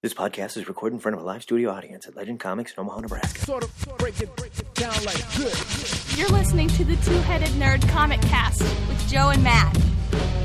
[0.00, 2.78] This podcast is recorded in front of a live studio audience at Legend Comics in
[2.78, 3.40] Omaha, Nebraska.
[3.40, 6.16] Sort of break it, break it down like this.
[6.16, 9.76] You're listening to the Two Headed Nerd Comic Cast with Joe and Matt.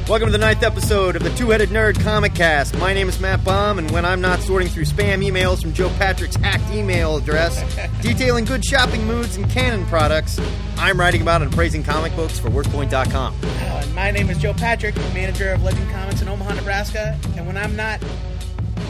[0.09, 2.75] Welcome to the ninth episode of the Two Headed Nerd Comic Cast.
[2.79, 5.89] My name is Matt Baum, and when I'm not sorting through spam emails from Joe
[5.99, 7.61] Patrick's hacked email address,
[8.01, 10.41] detailing good shopping moods and canon products,
[10.77, 13.35] I'm writing about and praising comic books for WorthPoint.com.
[13.43, 17.19] Uh, my name is Joe Patrick, manager of Legend Comics in Omaha, Nebraska.
[17.37, 18.01] And when I'm not.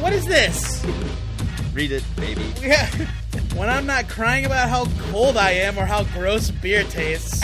[0.03, 0.85] What is this?
[1.73, 2.43] Read it, baby.
[2.61, 2.89] Yeah.
[3.55, 7.41] When I'm not crying about how cold I am or how gross beer tastes,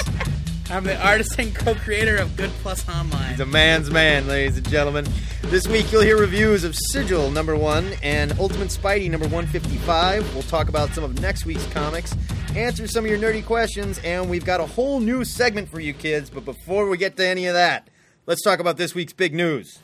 [0.69, 3.29] I'm the artist and co creator of Good Plus Online.
[3.29, 5.07] He's a man's man, ladies and gentlemen.
[5.43, 10.33] This week you'll hear reviews of Sigil number one and Ultimate Spidey number 155.
[10.33, 12.13] We'll talk about some of next week's comics,
[12.57, 15.93] answer some of your nerdy questions, and we've got a whole new segment for you
[15.93, 16.29] kids.
[16.29, 17.89] But before we get to any of that,
[18.25, 19.79] let's talk about this week's big news.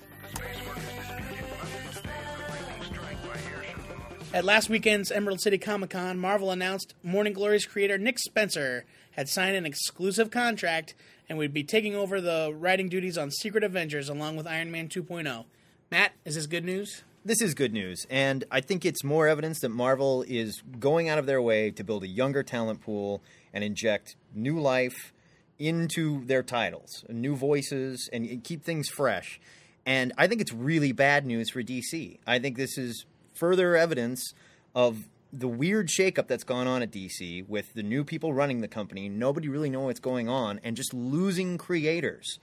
[4.36, 9.30] At last weekend's Emerald City Comic Con, Marvel announced Morning Glories creator Nick Spencer had
[9.30, 10.94] signed an exclusive contract
[11.30, 14.90] and would be taking over the writing duties on Secret Avengers along with Iron Man
[14.90, 15.46] 2.0.
[15.90, 17.04] Matt, is this good news?
[17.24, 21.18] This is good news, and I think it's more evidence that Marvel is going out
[21.18, 25.14] of their way to build a younger talent pool and inject new life
[25.60, 29.40] into their titles, new voices, and keep things fresh.
[29.86, 32.18] And I think it's really bad news for DC.
[32.28, 34.34] I think this is further evidence
[34.74, 38.68] of the weird shakeup that's gone on at DC with the new people running the
[38.68, 42.40] company, nobody really know what's going on, and just losing creators,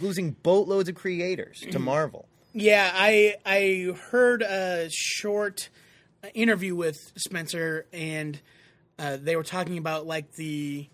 [0.00, 2.28] losing boatloads of creators to Marvel.
[2.52, 5.68] Yeah, I I heard a short
[6.34, 8.40] interview with Spencer, and
[8.98, 10.88] uh, they were talking about like the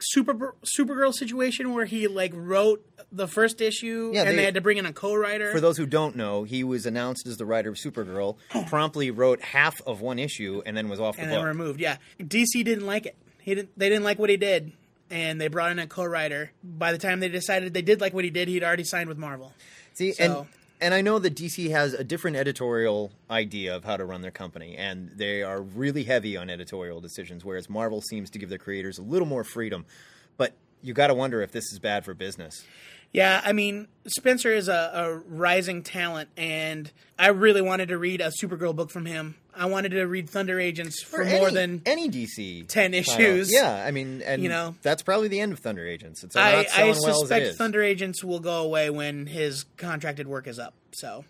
[0.00, 4.54] Super Supergirl situation where he like wrote the first issue, Yeah, and they, they- had
[4.54, 5.52] to bring in a co-writer.
[5.52, 8.36] For those who don't know, he was announced as the writer of Supergirl,
[8.68, 11.44] promptly wrote half of one issue, and then was off the and book.
[11.46, 11.80] removed.
[11.80, 13.16] Yeah, DC didn't like it.
[13.40, 13.70] He didn't.
[13.78, 14.72] They didn't like what he did,
[15.10, 16.50] and they brought in a co-writer.
[16.62, 19.18] By the time they decided they did like what he did, he'd already signed with
[19.18, 19.52] Marvel.
[19.94, 20.46] See, So- and
[20.84, 24.30] and I know that DC has a different editorial idea of how to run their
[24.30, 28.58] company, and they are really heavy on editorial decisions, whereas Marvel seems to give their
[28.58, 29.86] creators a little more freedom.
[30.36, 30.52] But
[30.82, 32.66] you got to wonder if this is bad for business.
[33.14, 38.20] Yeah, I mean, Spencer is a, a rising talent, and I really wanted to read
[38.20, 39.36] a Supergirl book from him.
[39.56, 42.98] I wanted to read Thunder Agents for Or more than any DC 10 title.
[42.98, 43.52] issues.
[43.52, 44.74] Yeah, I mean, and You know.
[44.82, 46.24] that's probably the end of Thunder Agents.
[46.24, 47.54] It's not I, I selling well suspect.
[47.56, 50.74] Thunder Agents will go away when his contracted work is up.
[50.92, 51.24] So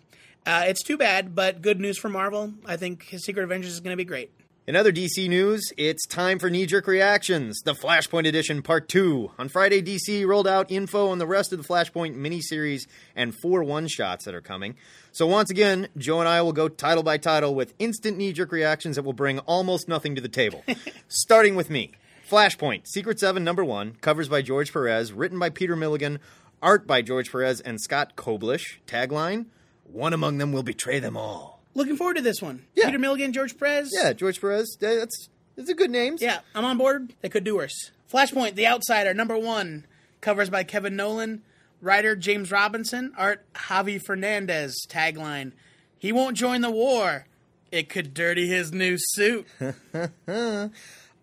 [0.47, 2.51] uh, it's too bad, but good news for Marvel.
[2.65, 4.31] I think his Secret Avengers is going to be great.
[4.67, 9.33] In other DC news, it's time for knee jerk reactions, the Flashpoint Edition Part 2.
[9.37, 13.63] On Friday, DC rolled out info on the rest of the Flashpoint miniseries and four
[13.63, 14.75] one shots that are coming.
[15.11, 18.51] So, once again, Joe and I will go title by title with instant knee jerk
[18.51, 20.63] reactions that will bring almost nothing to the table.
[21.07, 21.91] Starting with me
[22.27, 26.17] Flashpoint, Secret 7, number 1, covers by George Perez, written by Peter Milligan,
[26.59, 28.79] art by George Perez and Scott Koblish.
[28.87, 29.45] Tagline
[29.83, 31.54] One among them will betray them all.
[31.75, 32.65] Looking forward to this one.
[32.73, 32.85] Yeah.
[32.85, 33.91] Peter Milligan, George Perez.
[33.93, 36.15] Yeah, George Perez, that's, that's a good name.
[36.19, 37.13] Yeah, I'm on board.
[37.21, 37.91] They could do worse.
[38.11, 39.85] Flashpoint, The Outsider, number one.
[40.21, 41.43] Covers by Kevin Nowlan.
[41.81, 43.13] Writer James Robinson.
[43.17, 44.75] Art Javi Fernandez.
[44.89, 45.51] Tagline
[45.99, 47.27] He won't join the war.
[47.71, 49.45] It could dirty his new suit.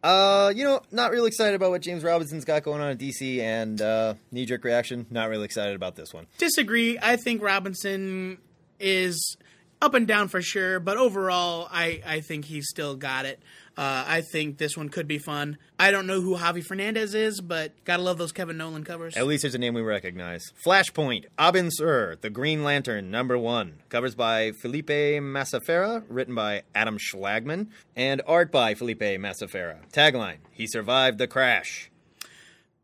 [0.02, 3.38] Uh, you know, not really excited about what James Robinson's got going on at DC,
[3.38, 6.26] and uh, knee jerk reaction, not really excited about this one.
[6.38, 6.98] Disagree.
[7.00, 8.38] I think Robinson
[8.80, 9.36] is
[9.82, 13.41] up and down for sure, but overall, I, I think he's still got it.
[13.76, 15.56] Uh, I think this one could be fun.
[15.78, 19.16] I don't know who Javi Fernandez is, but gotta love those Kevin Nowlan covers.
[19.16, 20.43] At least there's a name we recognize.
[20.65, 23.81] Flashpoint, Abin Sur, The Green Lantern, number one.
[23.88, 29.78] Covers by Felipe Massafera, written by Adam Schlagman, and art by Felipe Massafera.
[29.91, 31.91] Tagline, He survived the crash.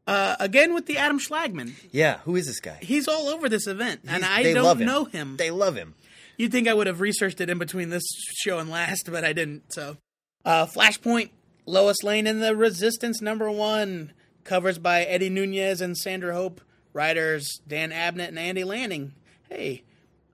[0.06, 1.74] Uh, again with the Adam Schlagman.
[1.92, 2.78] Yeah, who is this guy?
[2.80, 4.86] He's all over this event, and I don't him.
[4.86, 5.36] know him.
[5.36, 5.94] They love him.
[6.38, 8.06] You'd think I would have researched it in between this
[8.36, 9.72] show and last, but I didn't.
[9.72, 9.96] So,
[10.44, 11.30] uh, Flashpoint,
[11.66, 14.12] Lois Lane in the Resistance number one,
[14.44, 16.60] covers by Eddie Nunez and Sandra Hope,
[16.92, 19.14] writers Dan Abnett and Andy Lanning.
[19.50, 19.82] Hey,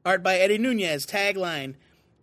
[0.05, 1.06] art by Eddie Nunez.
[1.06, 1.75] Tagline: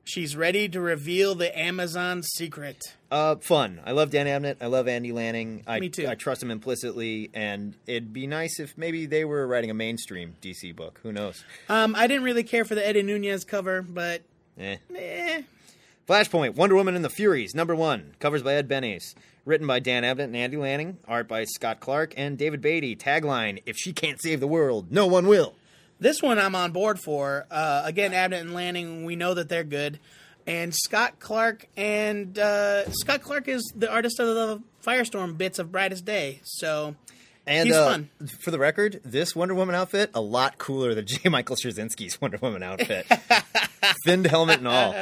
[0.04, 2.96] She's ready to reveal the Amazon secret.
[3.12, 3.80] Uh, fun.
[3.86, 4.58] I love Dan Abnett.
[4.60, 5.64] I love Andy Lanning.
[5.68, 6.08] I, Me too.
[6.08, 10.36] I trust him implicitly, and it'd be nice if maybe they were writing a mainstream
[10.42, 11.00] DC book.
[11.04, 11.46] Who knows?
[11.70, 14.22] Um, I didn't really care for the Eddie Nunez cover, but
[14.60, 14.78] Eh.
[14.98, 15.42] eh,
[16.08, 19.16] Flashpoint, Wonder Woman and the Furies, number one, covers by Ed Benes,
[19.46, 22.96] written by Dan Abnett and Andy Lanning, art by Scott Clark and David Beatty.
[22.96, 25.54] Tagline: If she can't save the world, no one will.
[26.02, 27.46] This one I'm on board for.
[27.50, 30.00] Uh, again, Abnett and Lanning, we know that they're good.
[30.46, 31.68] and Scott Clark.
[31.78, 36.42] And uh, Scott Clark is the artist of the Firestorm bits of Brightest Day.
[36.44, 36.96] So
[37.46, 38.10] And He's uh, fun.
[38.44, 41.30] for the record, this Wonder Woman outfit a lot cooler than J.
[41.30, 43.06] Michael Straczynski's Wonder Woman outfit,
[44.06, 44.96] thinned helmet and all.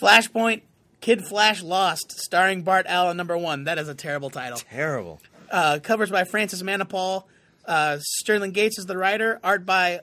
[0.00, 0.62] Flashpoint,
[1.00, 3.64] Kid Flash Lost, starring Bart Allen, number one.
[3.64, 4.58] That is a terrible title.
[4.58, 5.20] Terrible.
[5.50, 7.24] Uh, covers by Francis Manapul.
[7.66, 9.40] Uh, Sterling Gates is the writer.
[9.42, 10.00] Art by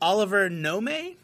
[0.00, 1.16] Oliver Nome.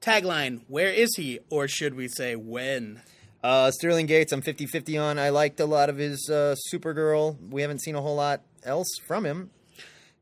[0.00, 3.02] Tagline: Where is he, or should we say when?
[3.42, 5.18] Uh, Sterling Gates, I'm 50 50 on.
[5.18, 7.36] I liked a lot of his uh, Supergirl.
[7.50, 9.50] We haven't seen a whole lot else from him.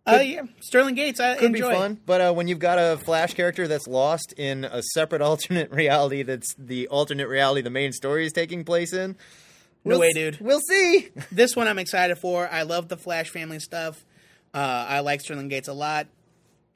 [0.07, 1.21] uh, yeah, Sterling Gates.
[1.21, 1.69] I Could enjoy.
[1.69, 5.23] be fun, but uh, when you've got a Flash character that's lost in a separate
[5.23, 9.13] alternate reality that's the alternate reality the main story is taking place in,
[9.85, 10.39] No we'll way, s- dude.
[10.41, 11.09] We'll see.
[11.33, 12.49] This one I'm excited for.
[12.51, 14.05] I love the Flash family stuff.
[14.55, 16.07] Uh, I like Sterling Gates a lot,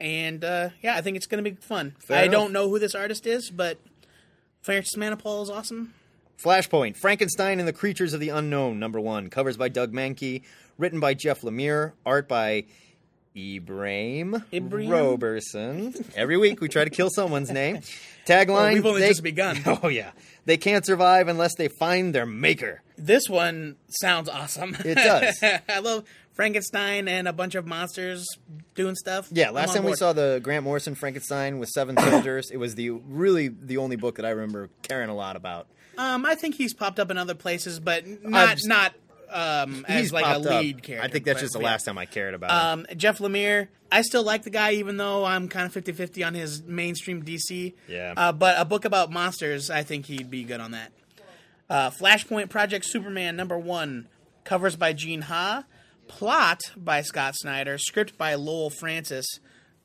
[0.01, 1.95] and uh, yeah, I think it's going to be fun.
[1.99, 2.31] Fair I enough.
[2.31, 3.77] don't know who this artist is, but
[4.61, 5.93] Francis Manapul is awesome.
[6.41, 9.29] Flashpoint, Frankenstein and the Creatures of the Unknown, number one.
[9.29, 10.43] Covers by Doug Mahnke,
[10.77, 12.65] written by Jeff Lemire, art by
[13.35, 14.89] Ibrahim Ibrahim?
[14.89, 15.93] Roberson.
[16.15, 17.81] Every week we try to kill someone's name.
[18.27, 19.57] Tagline: Well, we've only they- just begun.
[19.83, 20.11] Oh yeah,
[20.45, 22.81] they can't survive unless they find their maker.
[22.97, 24.75] This one sounds awesome.
[24.83, 25.39] It does.
[25.69, 26.03] I love
[26.33, 28.25] Frankenstein and a bunch of monsters
[28.75, 29.27] doing stuff.
[29.31, 32.89] Yeah, last time we saw the Grant Morrison Frankenstein with seven soldiers, it was the
[32.91, 35.67] really the only book that I remember caring a lot about.
[35.97, 38.93] Um, I think he's popped up in other places, but not just- not
[39.29, 40.61] um, as like a popped up.
[40.61, 41.05] lead character.
[41.05, 42.85] I think that's but, just the last time I cared about him.
[42.91, 46.23] Um, Jeff Lemire, I still like the guy, even though I'm kind of 50 50
[46.23, 47.73] on his mainstream DC.
[47.87, 48.13] Yeah.
[48.15, 50.91] Uh, but a book about monsters, I think he'd be good on that.
[51.69, 54.07] Uh, Flashpoint Project Superman number one,
[54.43, 55.65] covers by Gene Ha,
[56.07, 59.39] plot by Scott Snyder, script by Lowell Francis,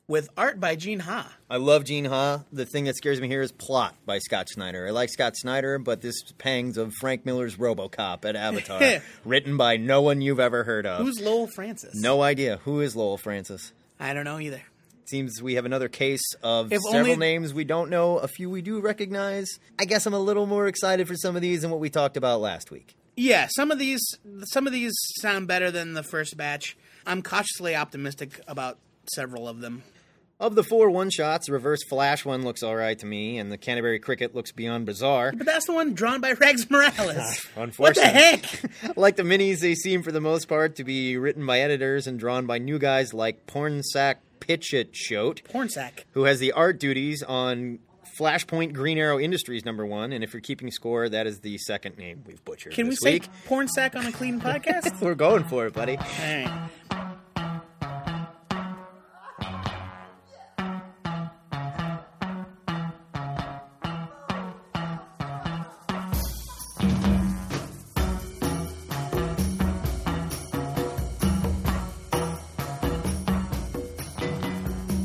[0.07, 1.31] with art by Gene Ha.
[1.49, 2.43] I love Gene Ha.
[2.51, 4.87] The thing that scares me here is Plot by Scott Snyder.
[4.87, 9.77] I like Scott Snyder, but this pangs of Frank Miller's RoboCop at Avatar, written by
[9.77, 10.99] no one you've ever heard of.
[11.05, 11.95] Who's Lowell Francis?
[11.95, 13.71] no idea who is Lowell Francis.
[13.99, 14.61] I don't know either.
[15.05, 18.49] Seems we have another case of If several only- names we don't know, a few
[18.49, 19.47] we do recognize.
[19.79, 22.17] I guess I'm a little more excited for some of these than what we talked
[22.17, 22.95] about last week.
[23.15, 24.01] Yeah, some of these
[24.45, 26.75] some of these sound better than the first batch.
[27.05, 28.79] I'm cautiously optimistic about
[29.13, 29.83] several of them.
[30.43, 33.49] Of the four one shots, the Reverse Flash one looks all right to me, and
[33.49, 35.31] the Canterbury Cricket looks beyond bizarre.
[35.33, 37.47] But that's the one drawn by Rags Morales.
[37.55, 37.77] Unfortunately.
[37.77, 38.97] what the heck?
[38.97, 42.19] like the minis, they seem for the most part to be written by editors and
[42.19, 46.05] drawn by new guys like Pornsack Pitchett Choate, Porn sack.
[46.11, 47.79] who has the art duties on
[48.19, 50.11] Flashpoint Green Arrow Industries number one.
[50.11, 53.13] And if you're keeping score, that is the second name we've butchered Can we say
[53.13, 53.29] week.
[53.45, 54.99] porn sack on a clean podcast?
[54.99, 55.95] We're going for it, buddy.
[55.95, 57.12] All right.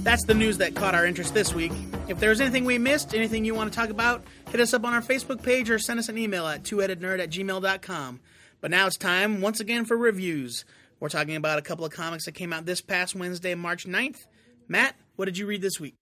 [0.08, 1.70] That's the news that caught our interest this week.
[2.08, 4.94] If there's anything we missed, anything you want to talk about, hit us up on
[4.94, 8.20] our Facebook page or send us an email at twoheadednerd at gmail.com.
[8.62, 10.64] But now it's time, once again, for reviews.
[10.99, 14.16] We're talking about a couple of comics that came out this past Wednesday, March 9th.
[14.66, 15.94] Matt, what did you read this week?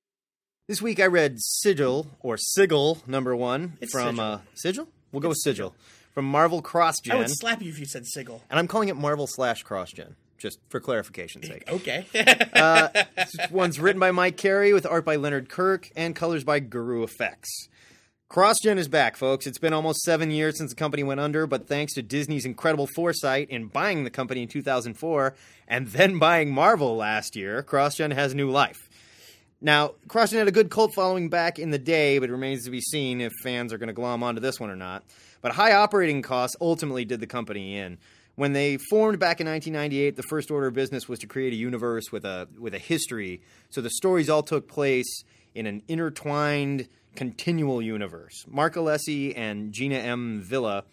[0.69, 4.25] This week I read Sigil, or Sigil, number one, It's from Sigil.
[4.25, 4.89] Uh, Sigil?
[5.11, 5.75] We'll go with Sigil.
[6.13, 8.41] From Marvel Cross I would slap you if you said Sigil.
[8.51, 11.65] and I'm calling it Marvel slash Cross Gen, just for clarification's sake.
[11.71, 12.07] Okay.
[12.57, 16.59] Uh, this one's written by Mike Carey with art by Leonard Kirk and colors by
[16.59, 17.69] Guru-eFX.
[18.31, 19.47] CrossGen is back, folks.
[19.47, 22.89] It's been almost seven years since the company went under, but thanks to Disney's incredible
[22.89, 25.35] foresight in buying the company in 2004
[25.69, 28.89] and then buying Marvel last year, CrossGen has new life.
[29.61, 32.71] Now, CrossGen had a good cult following back in the day, but it remains to
[32.71, 35.05] be seen if fans are going to glom onto this one or not.
[35.41, 37.99] But high operating costs ultimately did the company in.
[38.37, 41.57] When they formed back in 1998, the first order of business was to create a
[41.57, 43.41] universe with a with a history.
[43.71, 45.25] So the stories all took place
[45.55, 48.45] in an intertwined, continual universe.
[48.47, 50.43] Mark Alessi and Gina M.
[50.43, 50.85] Villa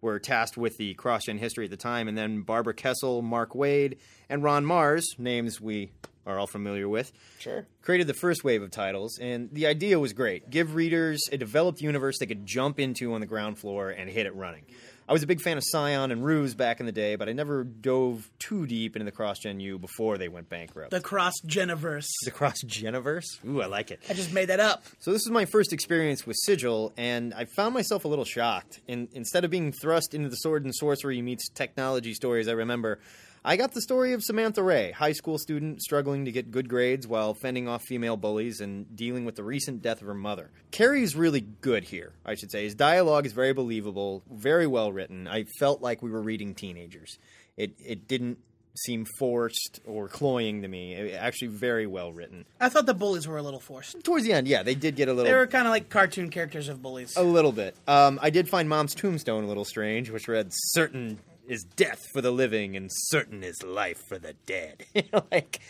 [0.00, 3.98] were tasked with the cross-gen history at the time, and then Barbara Kesel, Mark Waid,
[4.28, 5.90] and Ron Marz, names we
[6.24, 7.66] are all familiar with, sure.
[7.82, 10.50] created the first wave of titles, and the idea was great.
[10.50, 14.26] Give readers a developed universe they could jump into on the ground floor and hit
[14.26, 14.64] it running.
[15.12, 17.34] I was a big fan of Scion and Ruse back in the day, but I
[17.34, 20.90] never dove too deep into the Cross Gen U before they went bankrupt.
[20.90, 22.06] The Cross Geniverse.
[22.24, 23.26] the Cross Geniverse?
[23.46, 24.00] Ooh, I like it.
[24.08, 24.84] I just made that up.
[25.00, 28.80] So this is my first experience with Sigil, and I found myself a little shocked.
[28.88, 32.98] In, instead of being thrust into the sword and sorcery meets technology stories I remember,
[33.44, 37.08] I got the story of Samantha Ray, high school student struggling to get good grades
[37.08, 40.50] while fending off female bullies and dealing with the recent death of her mother.
[40.70, 42.62] Carey's really good here, I should say.
[42.64, 45.26] His dialogue is very believable, very well written.
[45.26, 47.18] I felt like we were reading teenagers.
[47.56, 48.38] It it didn't
[48.74, 50.94] seem forced or cloying to me.
[50.94, 52.44] It- actually, very well written.
[52.60, 54.02] I thought the bullies were a little forced.
[54.04, 55.30] Towards the end, yeah, they did get a little.
[55.30, 57.16] They were kind of like cartoon characters of bullies.
[57.16, 57.74] A little bit.
[57.88, 62.20] Um, I did find Mom's tombstone a little strange, which read, "Certain is death for
[62.20, 64.84] the living, and certain is life for the dead."
[65.30, 65.60] like,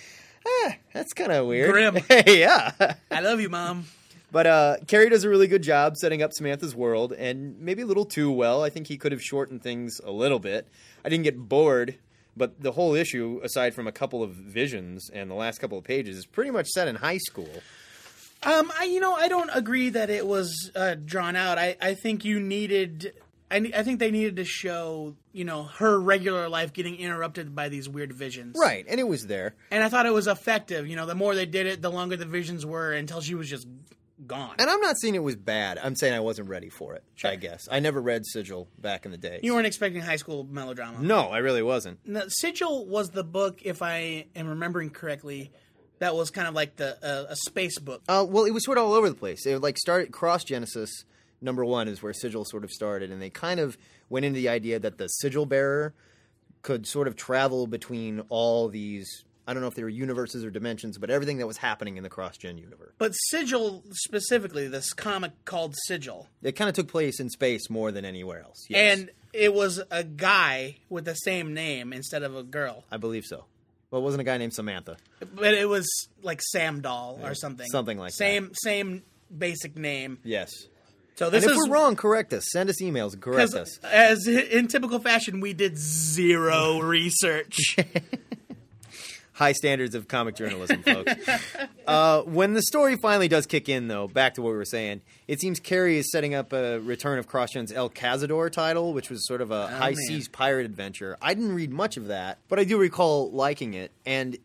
[0.47, 1.73] ah, that's kind of weird.
[1.73, 1.99] Grim.
[2.26, 2.73] yeah.
[3.11, 3.87] I love you, mom.
[4.33, 7.87] But uh, Carey does a really good job setting up Samantha's world, and maybe a
[7.87, 8.62] little too well.
[8.62, 10.67] I think he could have shortened things a little bit.
[11.05, 11.97] I didn't get bored,
[12.35, 15.85] but the whole issue, aside from a couple of visions and the last couple of
[15.85, 17.50] pages, is pretty much set in high school.
[18.45, 21.59] Um, I you know I don't agree that it was uh, drawn out.
[21.59, 23.12] I I think you needed.
[23.53, 27.69] I, I think they needed to show you know her regular life getting interrupted by
[27.69, 28.57] these weird visions.
[28.59, 29.55] Right, and it was there.
[29.71, 30.87] And I thought it was effective.
[30.89, 33.49] You know, the more they did it, the longer the visions were until she was
[33.49, 33.69] just
[34.27, 34.55] gone.
[34.59, 35.79] And I'm not saying it was bad.
[35.83, 37.03] I'm saying I wasn't ready for it.
[37.25, 39.41] I guess I never read Sigil back in the day.
[39.43, 41.01] you weren't expecting high school melodrama.
[41.01, 41.99] no, I really wasn't.
[42.07, 45.51] No, Sigil was the book, if I am remembering correctly,
[45.99, 48.03] that was kind of like the uh, a space book.
[48.09, 49.47] Uh, well, it was sort of all over the place.
[49.47, 51.05] It like started Cross Genesis
[51.43, 53.77] number one is where Sigil sort of started, and they kind of
[54.09, 55.95] went into the idea that the Sigil bearer
[56.63, 59.25] could sort of travel between all these.
[59.47, 62.05] I don't know if they were universes or dimensions, but everything that was happening in
[62.05, 62.93] the Cross Gen universe.
[62.99, 67.91] But Sigil specifically, this comic called Sigil, It kind of took place in space more
[67.91, 68.67] than anywhere else.
[68.69, 68.99] Yes.
[68.99, 72.85] and it was a guy with the same name instead of a girl.
[72.93, 73.47] I believe so.
[73.91, 74.97] Well, it wasn't a guy named Samantha.
[75.35, 75.89] But it was
[76.23, 77.67] like Sam Doll or something.
[77.67, 78.17] something like that.
[78.17, 79.03] same same
[79.37, 80.19] basic name.
[80.23, 80.51] Yes.
[81.14, 82.45] So this and if is we're wrong, correct us.
[82.50, 83.78] Send us emails and correct us.
[83.85, 87.76] as in typical fashion, we did zero research.
[89.33, 91.12] high standards of comic journalism, folks.
[91.87, 95.00] uh, when the story finally does kick in, though, back to what we were saying,
[95.26, 99.26] it seems Carey is setting up a return of CrossGen's El Cazador title, which was
[99.26, 99.97] sort of a high man.
[100.07, 101.16] seas pirate adventure.
[101.21, 103.90] I didn't read much of that, but I do recall liking it.
[104.07, 104.38] And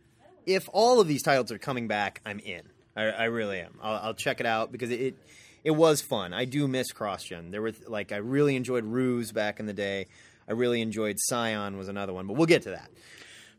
[0.45, 2.63] if all of these titles are coming back, I'm in.
[2.95, 3.77] I, I really am.
[3.81, 4.99] I'll, I'll check it out because it.
[4.99, 5.15] It
[5.71, 6.33] was fun.
[6.33, 7.51] I do miss CrossGen.
[7.51, 10.07] There were like I really enjoyed Ruse back in the day.
[10.47, 12.89] I really enjoyed Scion was another one, but we'll get to that.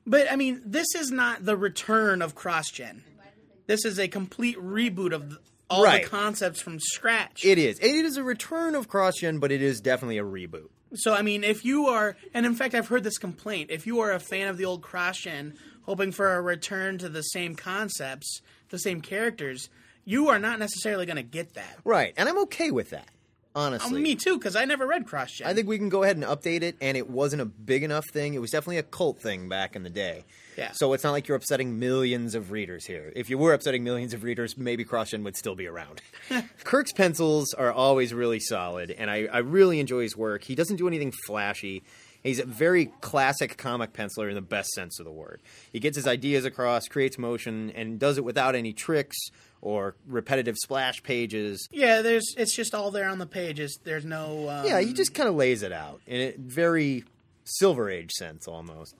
[0.06, 3.00] But I mean, this is not the return of CrossGen.
[3.66, 6.02] This is a complete reboot of th- all Right.
[6.02, 7.44] the concepts from scratch.
[7.44, 7.78] It is.
[7.80, 10.70] It is a return of CrossGen, but it is definitely a reboot.
[10.94, 13.70] so I mean, if you are, and in fact, I've heard this complaint.
[13.70, 17.20] If you are a fan of the old CrossGen, hoping for a return to the
[17.20, 19.68] same concepts, the same characters,
[20.08, 21.78] you are not necessarily going to get that.
[21.84, 23.08] Right, and I'm okay with that.
[23.54, 25.44] Honestly, Oh, me too, because I never read CrossGen.
[25.44, 28.04] I think we can go ahead and update it, and it wasn't a big enough
[28.12, 28.34] thing.
[28.34, 30.24] It was definitely a cult thing back in the day.
[30.56, 30.70] Yeah.
[30.72, 33.12] So it's not like you're upsetting millions of readers here.
[33.16, 36.00] If you were upsetting millions of readers, maybe CrossGen would still be around.
[36.64, 40.44] Kirk's pencils are always really solid, and I, I really enjoy his work.
[40.44, 41.82] He doesn't do anything flashy.
[42.22, 45.40] He's a very classic comic penciler in the best sense of the word.
[45.72, 49.16] He gets his ideas across, creates motion, and does it without any tricks
[49.60, 51.68] or repetitive splash pages.
[51.72, 53.78] yeah, there's it's just all there on the pages.
[53.84, 57.04] There's no um, Yeah, he just kind of lays it out in a very
[57.44, 58.94] Silver Age sense almost.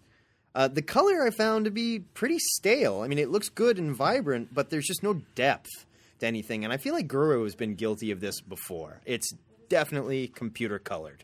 [0.55, 3.03] Uh, the color I found to be pretty stale.
[3.03, 5.69] I mean, it looks good and vibrant, but there's just no depth
[6.19, 6.65] to anything.
[6.65, 9.01] And I feel like Guru has been guilty of this before.
[9.05, 9.31] It's
[9.69, 11.23] definitely computer colored,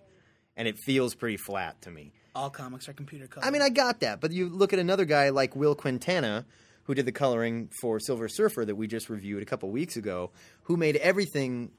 [0.57, 2.13] and it feels pretty flat to me.
[2.37, 3.47] all comics are computer colored.
[3.47, 6.45] I mean, I got that, but you look at another guy like Wil Quintana,
[6.85, 10.31] who did the coloring for Silver Surfer that we just reviewed a couple weeks ago,
[10.65, 11.71] who made everything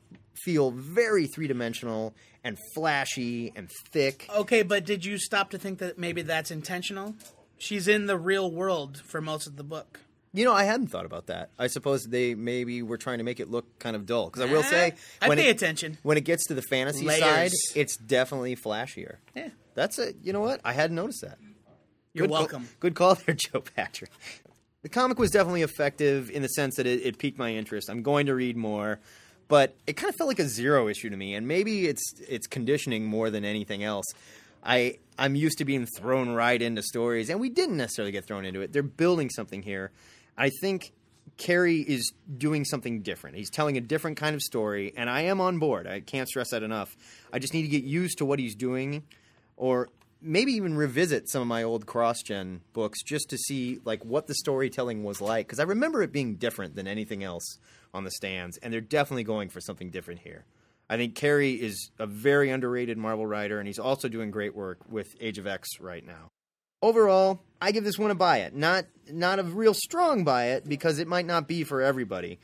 [0.44, 4.28] feel very three dimensional and flashy and thick.
[4.36, 7.16] Okay, but did you stop to think that maybe that's intentional?
[7.58, 10.02] She's in the real world for most of the book.
[10.34, 11.52] You know, I hadn't thought about that.
[11.58, 14.26] I suppose they maybe were trying to make it look kind of dull.
[14.26, 15.98] Because I will ah, say, I when pay it, attention.
[16.04, 17.22] when it gets to the fantasy Layers.
[17.22, 19.16] side, it's definitely flashier.
[19.34, 20.18] Yeah, That's it.
[20.22, 20.60] You know what?
[20.66, 21.38] I hadn't noticed that.
[22.14, 22.68] you're Good call- welcome.
[22.82, 24.12] good call there, Joe Patrick.
[24.86, 27.90] The comic was definitely effective in the sense that it, it piqued my interest.
[27.90, 29.00] I'm going to read more,
[29.48, 32.46] but it kind of felt like a zero issue to me, and maybe it's it's
[32.46, 34.06] conditioning more than anything else.
[34.64, 38.46] I I'm used to being thrown right into stories, and we didn't necessarily get thrown
[38.46, 38.74] into it.
[38.74, 39.90] They're building something here.
[40.38, 40.94] I think
[41.38, 43.38] Carey is doing something different.
[43.38, 45.88] He's telling a different kind of story, and I am on board.
[45.88, 46.96] I can't stress that enough.
[47.34, 49.02] I just need to get used to what he's doing,
[49.58, 49.90] or
[50.26, 54.34] maybe even revisit some of my old cross-gen books just to see like what the
[54.36, 57.60] storytelling was like because I remember it being different than anything else
[57.94, 60.44] on the stands, and they're definitely going for something different here.
[60.90, 64.80] I think Carey is a very underrated Marvel writer, and he's also doing great work
[64.90, 66.30] with Age of X right now.
[66.82, 68.54] overall, I give this one a buy it.
[68.54, 72.40] Not not a real strong buy it because it might not be for everybody.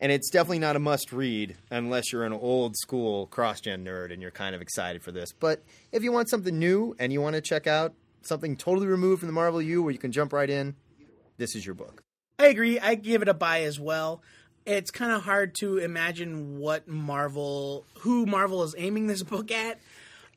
[0.00, 4.12] And it's definitely not a must read unless you're an old school cross gen nerd
[4.12, 5.32] and you're kind of excited for this.
[5.32, 9.20] But if you want something new and you want to check out something totally removed
[9.20, 10.76] from the Marvel U where you can jump right in,
[11.36, 12.02] this is your book.
[12.38, 12.78] I agree.
[12.78, 14.22] I give it a buy as well.
[14.64, 19.80] It's kind of hard to imagine what Marvel, who Marvel is aiming this book at,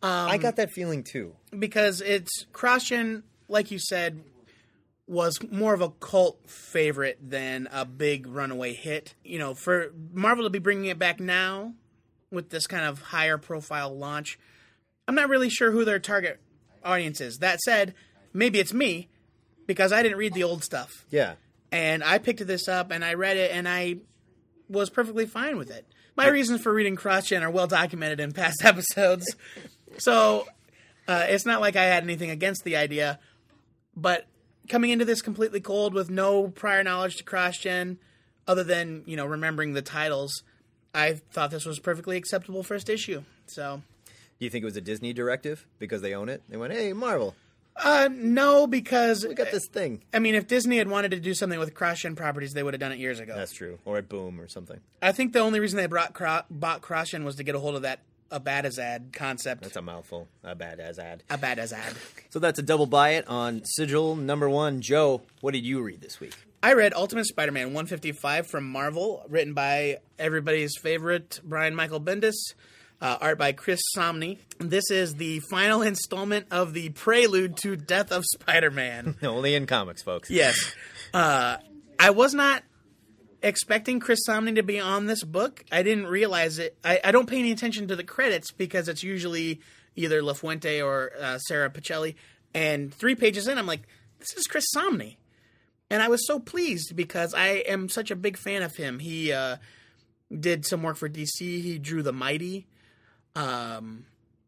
[0.01, 1.35] I um, got that feeling too.
[1.57, 4.23] because it's Crossgen, like you said,
[5.07, 9.15] was more of a cult favorite than a big runaway hit.
[9.23, 11.73] You know, for Marvel to be bringing it back now
[12.31, 14.39] with this kind of higher profile launch,
[15.07, 16.39] I'm not really sure who their target
[16.83, 17.39] audience is.
[17.39, 17.93] That said,
[18.33, 19.09] maybe it's me
[19.67, 21.33] because I didn't read the old stuff Yeah.
[21.71, 23.97] and I picked this up and I read it and I
[24.69, 25.85] was perfectly fine with it.
[26.15, 29.35] My reasons for reading CrossGen are well documented in past episodes,
[29.97, 30.45] so
[31.07, 33.19] uh, it's not like I had anything against the idea.
[33.95, 34.27] But
[34.69, 37.97] coming into this completely cold with no prior knowledge to CrossGen,
[38.47, 40.43] other than you know remembering the titles,
[40.93, 43.23] I thought this was perfectly acceptable first issue.
[43.47, 46.41] So Do you think it was a Disney directive because they own it?
[46.49, 47.35] They went, "Hey, Marvel,
[47.75, 51.33] uh, no, because we got this thing." I mean, if Disney had wanted to do
[51.33, 53.35] something with CrossGen properties, they would have done it years ago.
[53.35, 53.79] That's true.
[53.85, 54.79] Or at Boom or something.
[55.01, 57.75] I think the only reason they brought Cro- bought Croshen was to get a hold
[57.75, 57.99] of that
[58.31, 59.61] Abadazad concept.
[59.63, 60.27] That's a mouthful.
[60.43, 61.23] A bad as ad.
[61.29, 61.95] Abadazad.
[62.29, 64.81] So that's a double buy it on Sigil number one.
[64.81, 66.33] Joe, what did you read this week?
[66.63, 72.35] I read Ultimate Spider-Man 155 from Marvel, written by everybody's favorite Brian Michael Bendis,
[73.01, 74.37] uh, art by Chris Samnee.
[74.59, 79.15] This is the final installment of the prelude to Death of Spider-Man.
[79.23, 80.29] Only in comics, folks.
[80.29, 80.55] yes,
[81.15, 81.57] uh,
[81.99, 82.63] I was not
[83.41, 85.63] expecting Chris Samnee to be on this book.
[85.71, 86.77] I didn't realize it.
[86.83, 89.61] I, I don't pay any attention to the credits because it's usually
[89.95, 92.15] either LaFuente or uh, Sara Pichelli.
[92.53, 93.87] And three pages in, I'm like,
[94.19, 95.17] this is Chris Samnee.
[95.89, 98.99] And I was so pleased because I am such a big fan of him.
[98.99, 99.57] He uh,
[100.37, 101.39] did some work for DC.
[101.39, 102.67] He drew The Mighty.
[103.35, 104.05] Um,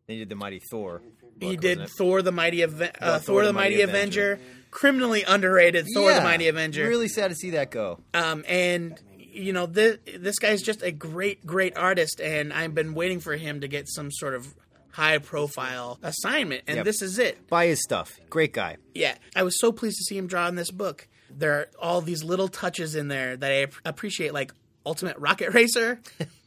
[0.08, 1.02] He did the Mighty Thor.
[1.40, 1.88] he did?
[1.98, 4.40] Thor the Mighty Aven- uh, Thor, the Mighty, Avenger.
[4.72, 6.88] Criminally underrated Thor the Mighty Avenger.
[6.88, 8.00] Really sad to see that go.
[8.14, 12.94] Um, and you know, this this guy's just a great, great artist, and I've been
[12.94, 14.54] waiting for him to get some sort of
[14.92, 16.86] high profile assignment, and Yep.
[16.86, 17.48] this is it.
[17.48, 18.20] Buy his stuff.
[18.30, 18.78] Great guy.
[18.94, 21.08] Yeah, I was so pleased to see him draw in this book.
[21.36, 24.54] There are all these little touches in there that I appreciate, like
[24.86, 26.00] Ultimate Rocket Racer.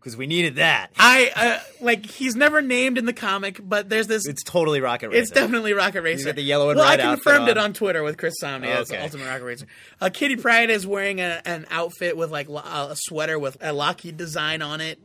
[0.00, 0.90] Because we needed that.
[0.96, 4.26] I uh, like he's never named in the comic, but there's this.
[4.26, 5.20] It's totally Rocket Racer.
[5.22, 6.18] It's definitely Rocket Racer.
[6.18, 7.64] He's got the yellow and well, red I outfit confirmed it on.
[7.64, 8.66] on Twitter with Chris Samnee.
[8.66, 9.02] That's Okay.
[9.02, 9.66] Ultimate Rocket Racer.
[10.00, 14.16] Uh, Kitty Pryde is wearing a, an outfit with like a sweater with a Lockheed
[14.16, 15.00] design on it.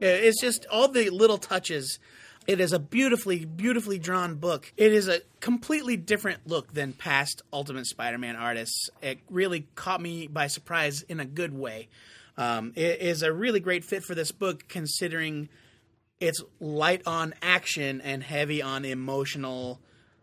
[0.00, 2.00] It's just all the little touches.
[2.44, 4.72] It is a beautifully, beautifully drawn book.
[4.76, 8.90] It is a completely different look than past Ultimate Spider-Man artists.
[9.00, 11.88] It really caught me by surprise in a good way.
[12.36, 15.48] Um, it is a really great fit for this book, considering
[16.20, 19.80] it's light on action and heavy on emotional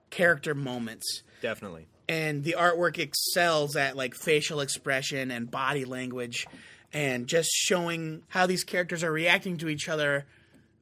[0.10, 1.88] character moments Definitely.
[2.08, 6.48] and the artwork excels at like facial expression and body language
[6.94, 10.26] and just showing how these characters are reacting to each other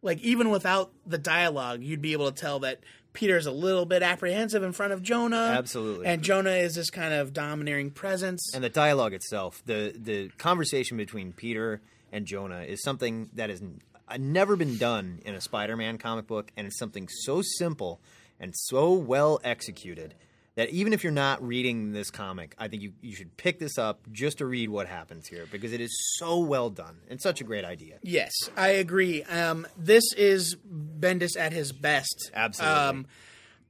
[0.01, 2.79] like even without the dialogue you'd be able to tell that
[3.17, 6.05] peter's a little bit apprehensive in front of jonah Absolutely.
[6.05, 10.95] and jonah is this kind of domineering presence And the dialogue itself, the the conversation
[10.97, 13.61] between Peter and Jonah is something that has
[14.07, 17.99] uh, never been done in a Spider-Man comic book, and it's something so simple
[18.39, 20.13] and so well executed
[20.57, 23.77] that even if you're not reading this comic, I think you, you should pick this
[23.77, 27.41] up just to read what happens here because it is so well done and such
[27.41, 27.99] a great idea.
[28.01, 29.21] Yes, I agree.
[29.23, 32.31] Um, this is Bendis at his best.
[32.33, 32.75] Absolutely.
[32.75, 33.05] Um,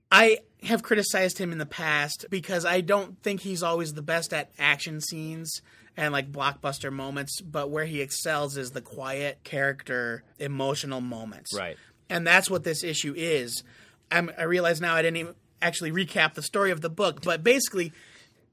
[0.09, 4.33] I have criticized him in the past because I don't think he's always the best
[4.33, 5.61] at action scenes
[5.97, 11.53] and like blockbuster moments, but where he excels is the quiet character, emotional moments.
[11.53, 11.75] Right.
[12.09, 13.65] And that's what this issue is.
[14.09, 17.43] I'm, I realize now I didn't even actually recap the story of the book, but
[17.43, 17.93] basically,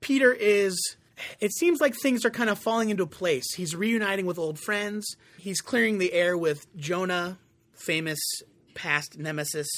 [0.00, 0.96] Peter is.
[1.38, 3.54] It seems like things are kind of falling into place.
[3.54, 5.06] He's reuniting with old friends.
[5.38, 7.38] He's clearing the air with Jonah,
[7.72, 8.18] famous
[8.74, 9.68] past nemesis.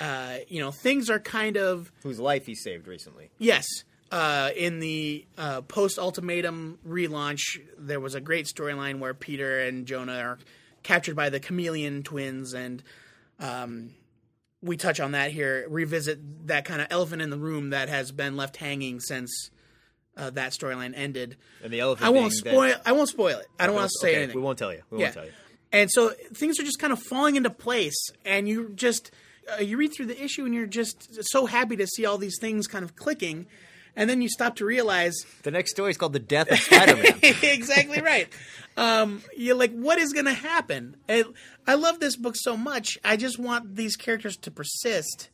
[0.00, 3.30] Uh, you know, things are kind of Whose life he saved recently.
[3.38, 3.66] Yes.
[4.10, 7.40] Uh, in the uh, post ultimatum relaunch,
[7.76, 10.38] there was a great storyline where Peter and Jonah are
[10.82, 12.82] captured by the chameleon twins, and
[13.40, 13.90] um,
[14.64, 15.66] we touch on that here.
[15.68, 19.50] Revisit that kind of elephant in the room that has been left hanging since
[20.16, 21.36] uh, that storyline ended.
[21.62, 22.74] And the elephant I won't being that- spoil.
[22.86, 23.46] I won't spoil it.
[23.58, 24.36] I don't want to say Okay, anything.
[24.36, 24.82] We won't tell you.
[24.90, 25.04] We Yeah.
[25.06, 25.32] won't tell you.
[25.72, 29.10] And so things are just kind of falling into place, and you just
[29.52, 32.38] uh, you read through the issue and you're just so happy to see all these
[32.40, 33.46] things kind of clicking,
[33.96, 37.18] and then you stop to realize The next story is called The Death of Spider-Man.
[37.22, 38.28] exactly right.
[38.76, 40.96] Um, you're like, what is going to happen?
[41.08, 41.26] And
[41.66, 42.98] I love this book so much.
[43.04, 45.30] I just want these characters to persist.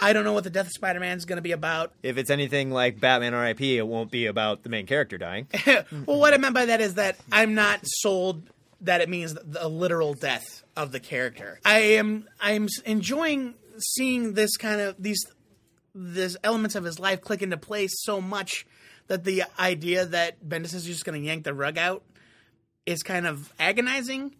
[0.00, 1.92] I don't know what the death of Spider-Man is going to be about.
[2.02, 5.46] if it's anything like Batman R.I.P., it won't be about the main character dying.
[5.66, 8.42] well, what I meant by that is that I'm not sold
[8.80, 11.60] that it means the literal death of the character.
[11.64, 15.24] I am I'm enjoying seeing this kind of these
[15.94, 18.66] these elements of his life click into place so much
[19.08, 22.02] that the idea that Bendis is just going to yank the rug out
[22.86, 24.34] is kind of agonizing,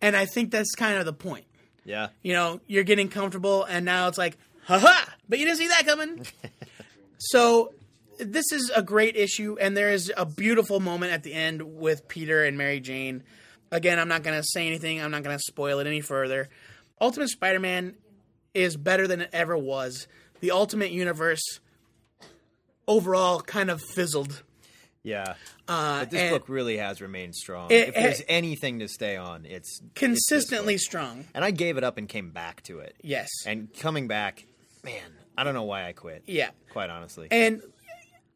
[0.00, 1.44] and I think that's kind of the point.
[1.84, 2.08] Yeah.
[2.22, 5.86] You know, you're getting comfortable, and now it's like, haha, but you didn't see that
[5.86, 6.26] coming.
[7.18, 7.72] so,
[8.18, 12.08] this is a great issue, and there is a beautiful moment at the end with
[12.08, 13.24] Peter and Mary Jane.
[13.70, 16.48] Again, I'm not going to say anything, I'm not going to spoil it any further.
[17.00, 17.96] Ultimate Spider Man
[18.54, 20.06] is better than it ever was.
[20.44, 21.42] The Ultimate Universe
[22.86, 24.42] overall kind of fizzled.
[25.02, 25.36] Yeah.
[25.66, 27.70] Uh, But this book really has remained strong.
[27.70, 31.24] It- if there's it- anything to stay on, it's consistently it's strong.
[31.32, 32.94] And I gave it up and came back to it.
[33.02, 33.30] Yes.
[33.46, 34.44] And coming back,
[34.82, 36.24] man, I don't know why I quit.
[36.26, 36.50] Yeah.
[36.72, 37.28] Quite honestly.
[37.30, 37.62] And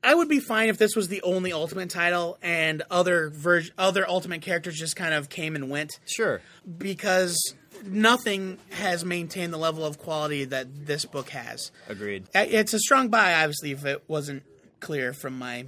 [0.03, 4.09] I would be fine if this was the only Ultimate title and other ver- other
[4.09, 6.40] Ultimate characters just kind of came and went sure.
[6.79, 7.37] because
[7.85, 11.71] nothing has maintained the level of quality that this book has.
[11.88, 12.27] Agreed.
[12.35, 14.43] It's a strong buy, obviously, if it wasn't
[14.81, 15.67] clear from my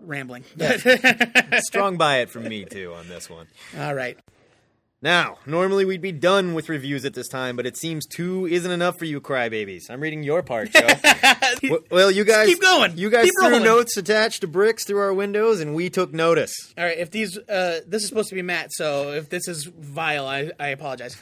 [0.00, 0.44] rambling.
[1.58, 3.46] Strong buy it from me too on this one.
[3.78, 4.18] All right.
[5.00, 8.70] Now, normally we'd be done with reviews at this time, but it seems two isn't
[8.70, 9.90] enough for you crybabies.
[9.90, 10.88] I'm reading your part, Joe.
[11.90, 12.96] Well, you guys Keep going.
[12.98, 13.64] You guys Keep threw rolling.
[13.64, 16.52] notes attached to bricks through our windows, and we took notice.
[16.76, 19.64] All right, if these, uh, this is supposed to be Matt, so if this is
[19.64, 21.16] vile, I, I apologize.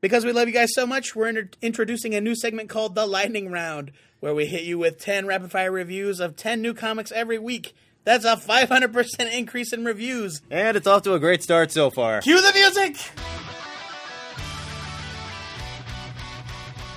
[0.00, 3.50] Because we love you guys so much, we're introducing a new segment called the Lightning
[3.50, 7.38] Round, where we hit you with 10 rapid fire reviews of 10 new comics every
[7.38, 7.74] week.
[8.04, 10.42] That's a 500% increase in reviews.
[10.50, 12.20] And it's off to a great start so far.
[12.20, 12.96] Cue the music!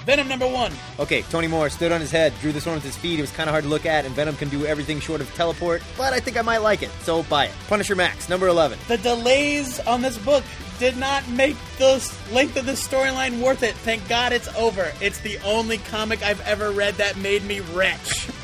[0.06, 0.72] Venom number one.
[1.00, 3.18] Okay, Tony Moore stood on his head, drew this one with his feet.
[3.18, 5.34] It was kind of hard to look at, and Venom can do everything short of
[5.34, 7.52] teleport, but I think I might like it, so buy it.
[7.68, 8.78] Punisher Max, number 11.
[8.88, 10.44] The delays on this book
[10.80, 11.94] did not make the
[12.32, 13.76] length of this storyline worth it.
[13.76, 14.92] Thank God it's over.
[15.02, 18.30] It's the only comic I've ever read that made me rich.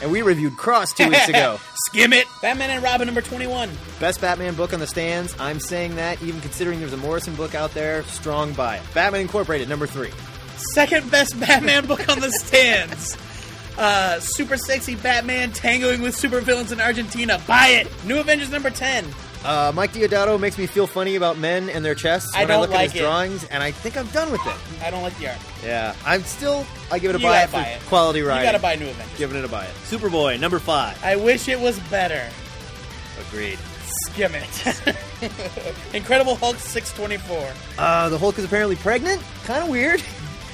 [0.00, 1.58] And we reviewed Cross two weeks ago.
[1.74, 2.26] Skim it.
[2.40, 3.68] Batman and Robin number 21.
[3.98, 5.34] Best Batman book on the stands.
[5.40, 8.80] I'm saying that, even considering there's a Morrison book out there, strong buy.
[8.94, 10.10] Batman Incorporated, number 3.
[10.72, 13.16] Second best Batman book on the stands.
[13.76, 17.40] Uh, super sexy Batman tangoing with supervillains in Argentina.
[17.48, 17.88] Buy it.
[18.04, 19.04] New Avengers number 10.
[19.44, 22.54] Uh, Mike Deodato makes me feel funny about men and their chests I when I,
[22.54, 23.04] don't look like at his it.
[23.04, 24.82] drawings, and I think I'm done with it.
[24.84, 25.38] I don't like the art.
[25.64, 26.66] Yeah, I'm still.
[26.90, 27.80] I give it a You buy gotta it for buy it.
[27.86, 28.44] quality You writing.
[28.44, 29.18] gotta buy New Avengers.
[29.18, 29.74] Giving it a buy it.
[29.84, 31.02] Superboy number five.
[31.04, 32.28] I wish it was better.
[33.28, 33.58] Agreed.
[34.06, 34.92] Skim it.
[35.94, 37.52] Incredible Hulk 624.
[37.78, 39.22] Uh, the Hulk is apparently pregnant.
[39.44, 40.02] Kind of weird.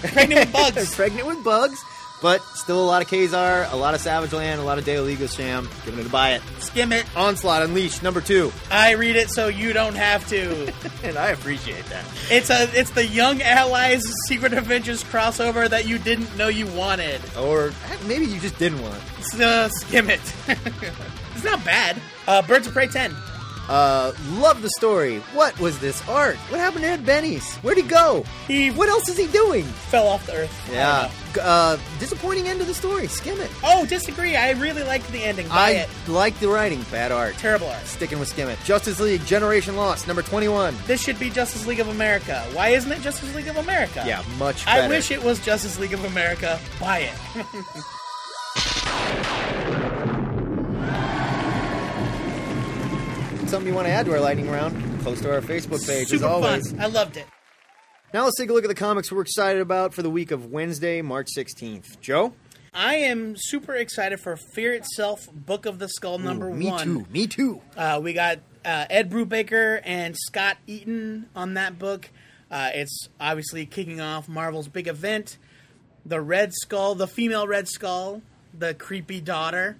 [0.02, 0.94] Pregnant with bugs.
[0.94, 1.82] pregnant with bugs,
[2.24, 5.28] but still a lot of Kazar, a lot of Savage Land, a lot of Deoligo
[5.30, 5.68] Sham.
[5.84, 6.42] Giving it a buy it.
[6.58, 7.04] Skim it.
[7.14, 10.72] Onslaught Unleashed number two, I read it so you don't have to.
[11.04, 12.02] and I appreciate that.
[12.30, 17.20] It's a it's the Young Allies Secret Avengers crossover that you didn't know you wanted.
[17.36, 17.74] Or
[18.06, 19.02] maybe you just didn't want.
[19.20, 20.22] So skim it.
[20.48, 22.00] it's not bad.
[22.26, 23.14] Uh, Birds of Prey 10.
[23.68, 25.20] Uh, love the story.
[25.32, 26.36] What was this art?
[26.50, 27.54] What happened to Ed Benes?
[27.56, 28.24] Where'd he go?
[28.46, 29.64] He What else is he doing?
[29.64, 30.68] fell off the earth.
[30.72, 31.02] Yeah.
[31.02, 31.10] don't know.
[31.34, 33.08] G- Uh, disappointing end of the story.
[33.08, 33.50] Skim it.
[33.64, 34.36] Oh, disagree.
[34.36, 35.48] I really liked the ending.
[35.48, 35.88] Buy I it.
[36.06, 36.82] like the writing.
[36.92, 37.36] Bad art.
[37.38, 37.86] Terrible art.
[37.86, 38.58] Sticking with Skim it.
[38.64, 40.76] Justice League Generation Lost number 21.
[40.86, 42.44] This should be Justice League of America.
[42.52, 44.04] Why isn't it Justice League of America?
[44.06, 44.82] Yeah, much better.
[44.82, 46.60] I wish it was Justice League of America.
[46.78, 47.14] Buy it.
[53.54, 55.00] Something you want to add to our lightning round?
[55.02, 56.70] Post to our Facebook page Super as always.
[56.72, 56.80] fun.
[56.80, 57.24] I loved it.
[58.12, 60.46] Now let's take a look at the comics we're excited about for the week of
[60.46, 62.00] Wednesday, March 16th.
[62.00, 62.32] Joe?
[62.72, 66.94] I am super excited for Fear Itself, Book of the Skull number me one.
[66.94, 67.06] Me too.
[67.12, 67.60] Me too.
[67.76, 72.10] Uh, we got uh, Ed Brubaker and Scott Eaton on that book.
[72.50, 75.38] Uh, it's obviously kicking off Marvel's big event.
[76.04, 78.20] The Red Skull, the female Red Skull,
[78.52, 79.78] the creepy daughter,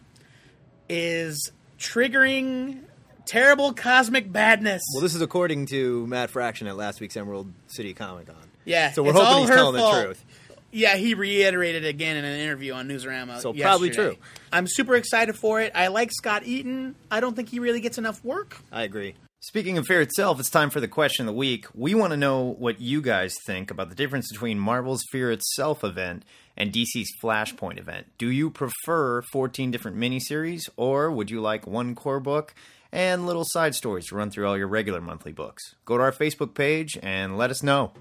[0.89, 2.83] is triggering
[3.27, 4.83] terrible cosmic badness.
[4.95, 8.37] Well, this is according to Matt Fraction at last week's Emerald City Comic Con.
[8.65, 9.95] yeah, So we're it's all hoping he's her telling fault.
[9.97, 10.25] the truth.
[10.73, 13.39] Yeah, he reiterated again in an interview on Newsarama.
[13.41, 14.17] So probably true.
[14.53, 15.71] I'm super excited for it.
[15.75, 16.97] I like Scott Eaton.
[17.11, 18.59] I don't think he really gets enough work.
[18.73, 19.15] I agree.
[19.41, 21.67] Speaking of fear itself, it's time for the question of the week.
[21.75, 25.85] We want to know what you guys think about the difference between Marvel's Fear Itself
[25.85, 26.25] event
[26.57, 28.07] and DC's Flashpoint event.
[28.17, 32.55] Do you prefer 14 different miniseries, or would you like one core book
[32.95, 35.75] and little side stories to run through all your regular monthly books?
[35.85, 37.93] Go to our Facebook page and let us know.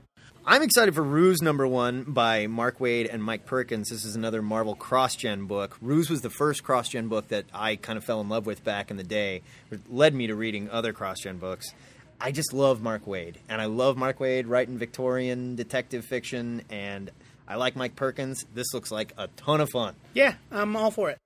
[0.46, 3.90] I'm excited for Ruse number one by Mark Waid and Mike Perkins.
[3.90, 5.78] This is another Marvel cross gen book.
[5.82, 8.64] Ruse was the first cross gen book that I kind of fell in love with
[8.64, 9.42] back in the day.
[9.72, 11.74] It led me to reading other cross gen books.
[12.22, 17.10] I just love Mark Waid, and I love Mark Waid writing Victorian detective fiction, and
[17.48, 18.46] I like Mike Perkins.
[18.54, 19.96] This looks like a ton of fun.
[20.14, 21.18] Yeah, I'm all for it.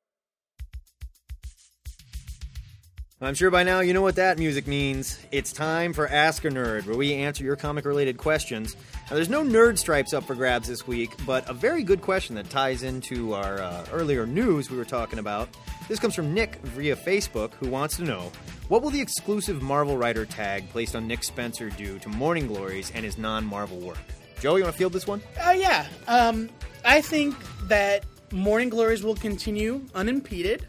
[3.20, 5.18] I'm sure by now you know what that music means.
[5.32, 8.76] It's time for Ask a Nerd, where we answer your comic related questions.
[9.10, 12.36] Now, there's no nerd stripes up for grabs this week, but a very good question
[12.36, 15.50] that ties into our uh, earlier news we were talking about.
[15.88, 18.32] This comes from Nick via Facebook, who wants to know
[18.68, 22.92] what will the exclusive Marvel writer tag placed on Nick Spencer do to Morning Glories
[22.94, 23.98] and his non Marvel work?
[24.42, 25.24] Joe, you want to field this one?
[25.44, 26.52] Uh, yeah, um,
[26.86, 30.68] I think that Morning Glories will continue unimpeded.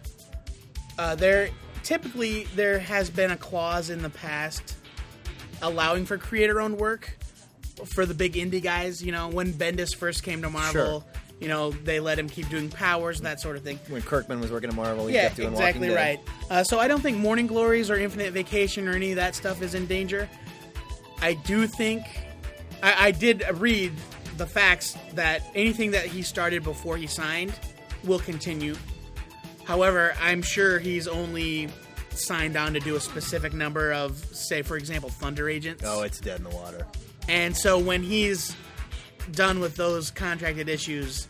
[0.99, 1.51] Uh, there,
[1.89, 4.75] typically, there has been a clause in the past
[5.63, 7.17] allowing for creator-owned work
[7.87, 9.03] for the big indie guys.
[9.03, 11.05] You know, when Bendis first came to Marvel, Sure.
[11.41, 13.81] you know, they let him keep doing powers, and that sort of thing.
[13.89, 16.19] When Kirkman was working at Marvel, he Yeah, kept doing exactly Walking Dead.
[16.51, 16.51] right.
[16.51, 19.63] Uh, so I don't think Morning Glories or Infinite Vacation or any of that stuff
[19.63, 20.29] is in danger.
[21.23, 22.05] I do think
[22.83, 23.93] I, I did read
[24.37, 27.53] the facts that anything that he started before he signed
[28.05, 28.77] will continue.
[29.69, 31.69] However, I'm sure he's only
[32.09, 35.85] signed on to do a specific number of, say, for example, Thunder Agents.
[35.87, 36.87] Oh, it's dead in the water.
[37.29, 38.57] And so when he's
[39.33, 41.29] done with those contracted issues,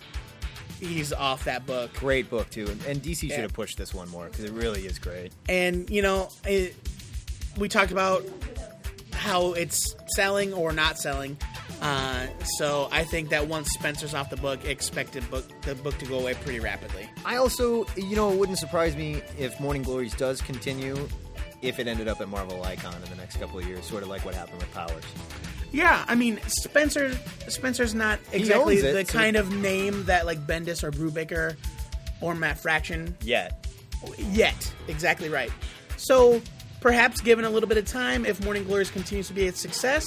[0.79, 1.93] he's off that book.
[1.95, 2.67] Great book, too.
[2.69, 3.35] And, and DC Yeah.
[3.35, 5.33] should have pushed this one more because it really is great.
[5.49, 6.77] and you know it,
[7.57, 8.25] we talked about
[9.13, 11.37] how it's selling or not selling
[11.83, 12.27] uh,
[12.57, 16.19] so i think that once spencer's off the book expected book the book to go
[16.21, 20.41] away pretty rapidly I also, you know, it wouldn't surprise me if Morning Glories does
[20.41, 20.97] continue
[21.61, 24.09] if it ended up at Marvel Icon in the next couple of years, sort of
[24.09, 25.03] like what happened with Powers.
[25.73, 27.13] yeah i mean spencer
[27.49, 31.57] spencer's not exactly it, the so- kind of name that like bendis or brubaker
[32.23, 33.67] or matt fraction Yet.
[34.31, 35.51] yet exactly right
[35.97, 36.41] so
[36.81, 40.05] perhaps given a little bit of time if morning glories continues to be a success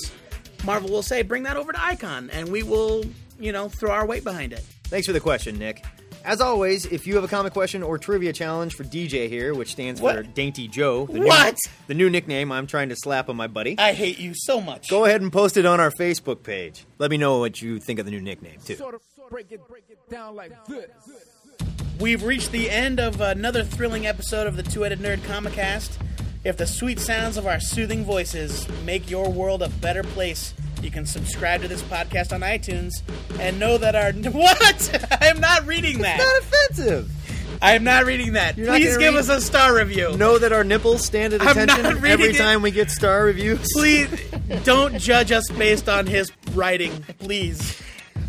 [0.63, 3.03] marvel will say bring that over to icon and we will
[3.39, 5.85] you know throw our weight behind it Thanks for the question, Nick.
[6.25, 9.71] As always, if you have a comic question or trivia challenge for DJ here, which
[9.71, 11.53] stands for Dainty Joe, the What?
[11.53, 14.59] New, the new nickname I'm trying to slap on my buddy, I hate you so
[14.59, 14.89] much.
[14.89, 16.85] go ahead and post it on our Facebook page.
[16.99, 18.75] Let me know what you think of the new nickname, too.
[18.75, 20.89] Sort of break it, break it down like this.
[22.01, 25.97] We've reached the end of another thrilling episode of the Two Headed Nerd Comic Cast.
[26.43, 30.89] If the sweet sounds of our soothing voices make your world a better place, you
[30.89, 32.93] can subscribe to this podcast on iTunes
[33.39, 35.17] and know that our what?
[35.21, 36.19] I am not reading that.
[36.19, 36.53] It's Not
[36.87, 37.11] offensive.
[37.63, 38.57] I am not reading that.
[38.57, 40.17] You're not Please gonna give read- us a star review.
[40.17, 42.37] Know that our nipples stand at I'm not attention reading every it.
[42.37, 43.67] time we get star reviews.
[43.73, 44.09] Please
[44.63, 47.03] don't judge us based on his writing.
[47.19, 47.79] Please.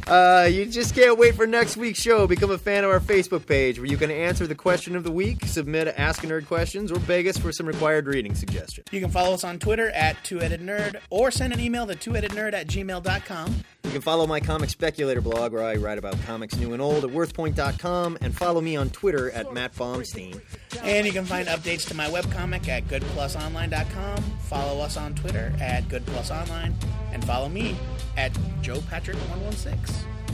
[0.07, 2.27] Uh, you just can't wait for next week's show.
[2.27, 5.13] Become a fan of our Facebook page where you can answer the question of the
[5.13, 8.87] week, submit Ask a Nerd questions, or beg us for some required reading suggestions.
[8.91, 12.53] You can follow us on Twitter at Two-Headed Nerd or send an email to twoheadednerd
[12.53, 13.65] at gmail.com.
[13.85, 17.05] You can follow my Comic Speculator blog where I write about comics new and old
[17.05, 20.41] at worthpoint.com and follow me on Twitter at Matt Baumstein.
[20.83, 24.23] And you can find updates to my webcomic at goodplusonline.com.
[24.49, 26.75] Follow us on Twitter at goodplusonline.
[27.13, 27.77] And follow me
[28.17, 29.91] at joepatrick116.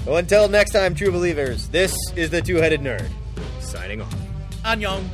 [0.07, 3.09] Well, until next time, true believers, this is the Two Headed Nerd,
[3.61, 4.15] signing off.
[4.63, 5.09] Annyeong.